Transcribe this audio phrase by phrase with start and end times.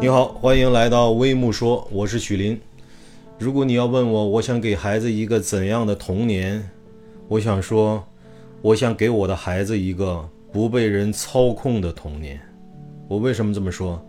[0.00, 2.56] 你好，欢迎来到微木说，我是许林。
[3.36, 6.70] 如果你要问我，我想给孩子一个怎样的童年？
[7.26, 8.06] 我想说，
[8.62, 12.40] 我想给我的孩子一个不被人操控的童年。
[13.08, 14.00] 我为什么这么说？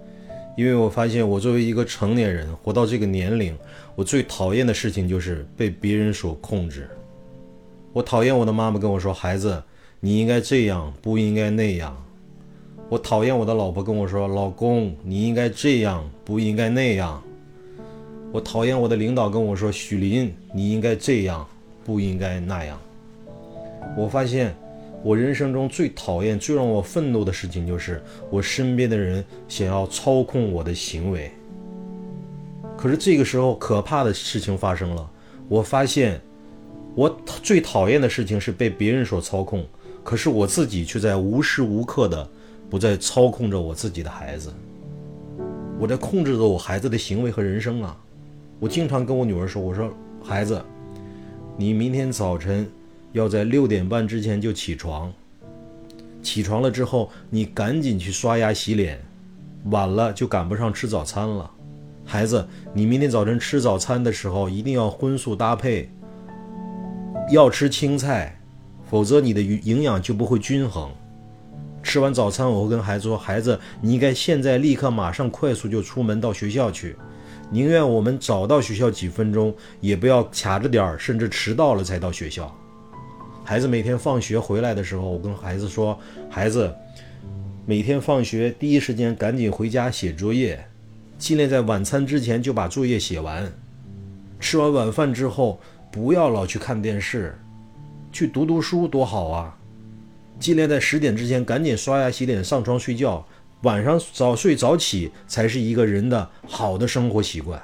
[0.55, 3.57] 因为我发现，我作为一个成年人，活到这个年龄，
[3.95, 6.87] 我最讨厌的事情就是被别人所控制。
[7.93, 9.63] 我讨厌我的妈妈跟我说：“孩子，
[9.99, 11.97] 你应该这样，不应该那样。”
[12.89, 17.21] 我讨厌我的老婆跟我说：“老公，你应该这样，不应该那样。”
[18.33, 21.47] 我讨厌我的领导跟我说：“许林，你应该这样，
[21.85, 22.81] 不应该那样。”
[23.95, 24.55] 我发现，
[25.03, 28.01] 我人生中最讨厌、最让我愤怒的事情，就是
[28.31, 31.31] 我身边的人想要操控我的行为。
[32.75, 35.07] 可是这个时候，可怕的事情发生了。
[35.47, 36.19] 我发现，
[36.95, 37.07] 我
[37.43, 39.63] 最讨厌的事情是被别人所操控，
[40.03, 42.27] 可是我自己却在无时无刻的。
[42.69, 44.53] 不再操控着我自己的孩子，
[45.79, 47.97] 我在控制着我孩子的行为和人生啊！
[48.59, 50.61] 我经常跟我女儿说：“我说孩子，
[51.57, 52.69] 你明天早晨
[53.13, 55.11] 要在六点半之前就起床。
[56.21, 58.99] 起床了之后，你赶紧去刷牙洗脸，
[59.71, 61.49] 晚了就赶不上吃早餐了。
[62.05, 65.89] 孩子，你明天早晨吃早餐的时候一定要荤素搭配，
[67.31, 68.37] 要吃青菜，
[68.89, 70.91] 否则你的营养就不会均衡。”
[71.89, 76.95] 吃完早餐，我会跟孩子说：“孩子，你应该现在立刻马上快速就出门到学校去，
[77.49, 82.55] 宁愿我们早到学校几分钟，也不要卡着点儿，甚至迟到了才到学校。”
[83.43, 86.71] 孩子每天放学回来的时候，我跟孩子说：“孩子，
[87.65, 90.63] 每天放学第一时间赶紧回家写作业，
[91.17, 93.51] 尽量在晚餐之前就把作业写完。
[94.39, 95.59] 吃完晚饭之后，
[95.91, 97.35] 不要老去看电视，
[98.11, 99.55] 去读读书多好啊！”
[100.39, 103.25] 尽量在十点之前赶紧刷牙洗脸上床睡觉，
[103.63, 107.61] 晚上早睡早起才是一个人的好的生活习惯。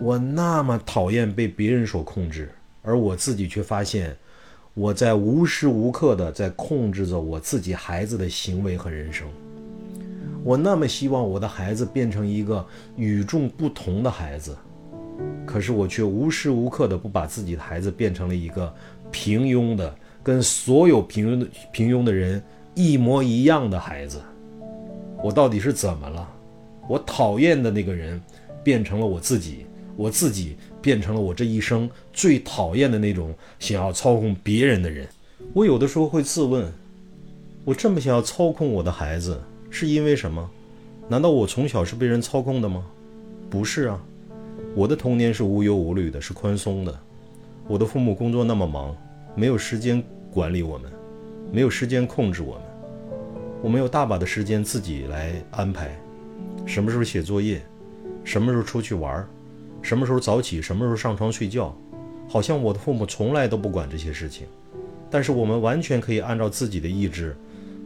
[0.00, 2.50] 我那么讨厌被别人所控制，
[2.82, 4.16] 而我自己却发现，
[4.74, 9.28] 我在无时无刻的在控制着我自己孩子的行为和人生。
[10.42, 12.66] 我那么希望我的孩子变成一个
[12.96, 14.56] 与众不同的孩子，
[15.46, 18.74] 可是我却无时无刻的不把自己的孩子变成了一个
[19.12, 19.94] 平庸的。
[20.22, 22.42] 跟所有平庸的平庸的人
[22.74, 24.20] 一模一样的孩子，
[25.22, 26.28] 我到底是怎么了？
[26.88, 28.20] 我讨厌的那个人
[28.62, 29.66] 变成了我自己，
[29.96, 35.06] 我自己变成了我这一生最讨厌的那种想要操控别人的人。
[35.52, 36.72] 我有的时候会自问：
[37.64, 40.50] 我这么想要操控我的孩子，是因为什么？
[41.08, 42.84] 难道我从小是被人操控的吗？
[43.48, 44.00] 不是啊，
[44.74, 46.98] 我的童年是无忧无虑的，是宽松的。
[47.66, 48.96] 我的父母工作那么忙。
[49.34, 50.02] 没有时间
[50.32, 50.90] 管理我们，
[51.52, 52.62] 没有时间控制我们，
[53.62, 55.96] 我们有大把的时间自己来安排，
[56.66, 57.62] 什么时候写作业，
[58.24, 59.26] 什么时候出去玩，
[59.80, 61.74] 什么时候早起，什么时候上床睡觉，
[62.28, 64.46] 好像我的父母从来都不管这些事情，
[65.10, 67.36] 但是我们完全可以按照自己的意志，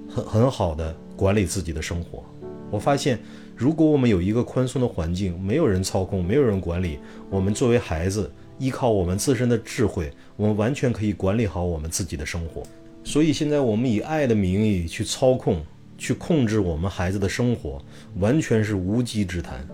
[0.09, 2.25] 很很好的管理自己的生活。
[2.71, 3.19] 我发现，
[3.55, 6.99] 如果我们有一个宽松的环境，没有人操控，没有人管理，
[7.31, 8.31] 我们作为孩子。
[8.59, 12.63] 依靠我们自身的智慧，我们完全可以管理好我们自己的生活。
[13.03, 15.63] 所以现在我们以爱的名义去操控、
[15.99, 17.83] 去控制我们孩子的生活，
[18.19, 19.67] 完全是无稽之谈，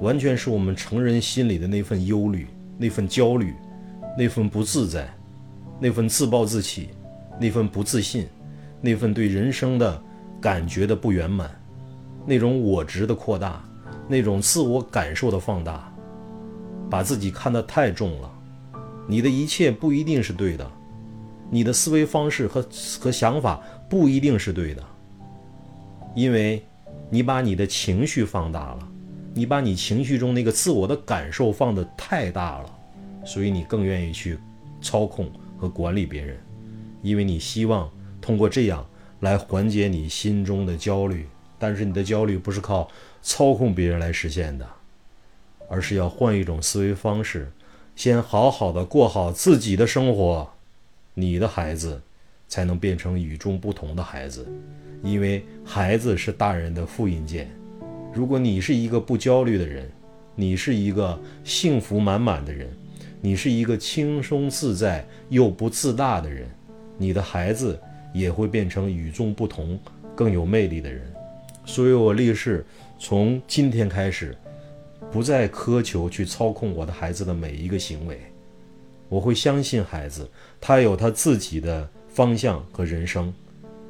[0.00, 2.46] 完全是我们成人心里的那份忧虑、
[2.78, 3.52] 那份焦虑、
[4.16, 5.08] 那份不自在、
[5.80, 6.88] 那份自暴自弃、
[7.38, 8.26] 那份不自信、
[8.80, 10.00] 那份对人生的
[10.40, 11.50] 感觉的不圆满、
[12.24, 13.62] 那种我执的扩大、
[14.08, 15.92] 那种自我感受的放大。
[16.90, 18.30] 把自己看得太重了，
[19.06, 20.70] 你的一切不一定是对的，
[21.50, 22.66] 你的思维方式和
[23.00, 24.82] 和想法不一定是对的，
[26.14, 26.62] 因为，
[27.10, 28.88] 你把你的情绪放大了，
[29.34, 32.78] 你把你情绪中那个自我的感受放得太大了，
[33.24, 34.38] 所以你更愿意去
[34.80, 36.38] 操控和管理别人，
[37.02, 37.90] 因为你希望
[38.20, 38.86] 通过这样
[39.20, 41.26] 来缓解你心中的焦虑，
[41.58, 42.88] 但是你的焦虑不是靠
[43.22, 44.66] 操控别人来实现的。
[45.68, 47.50] 而是要换一种思维方式，
[47.94, 50.48] 先好好的过好自己的生活，
[51.14, 52.00] 你的孩子
[52.48, 54.46] 才能变成与众不同的孩子。
[55.02, 57.48] 因为孩子是大人的复印件。
[58.12, 59.88] 如果你是一个不焦虑的人，
[60.34, 62.68] 你是一个幸福满满的人，
[63.20, 66.48] 你是一个轻松自在又不自大的人，
[66.96, 67.78] 你的孩子
[68.12, 69.78] 也会变成与众不同、
[70.16, 71.02] 更有魅力的人。
[71.64, 72.64] 所以我立誓，
[72.98, 74.36] 从今天开始。
[75.10, 78.20] 不再苛求去操控我的孩子的每一个行为，
[79.08, 80.28] 我会相信孩子，
[80.60, 83.32] 他有他自己的方向和人生，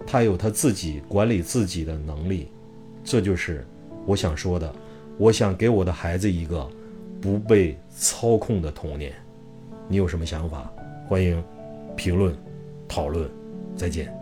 [0.07, 2.49] 他有他自己管理自己的能力，
[3.03, 3.67] 这就是
[4.07, 4.73] 我想说的，
[5.17, 6.69] 我想给我的孩子一个
[7.21, 9.13] 不被操控的童年。
[9.89, 10.73] 你有什么想法？
[11.09, 11.43] 欢迎
[11.97, 12.37] 评论
[12.87, 13.29] 讨论。
[13.77, 14.18] 再见。